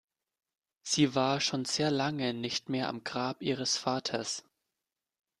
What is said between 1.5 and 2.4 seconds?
sehr lange